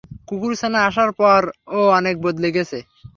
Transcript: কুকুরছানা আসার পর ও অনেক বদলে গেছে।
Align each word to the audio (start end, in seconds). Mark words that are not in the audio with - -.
কুকুরছানা 0.27 0.79
আসার 0.87 1.09
পর 1.19 1.41
ও 1.71 1.89
অনেক 1.97 2.15
বদলে 2.25 2.49
গেছে। 2.55 2.77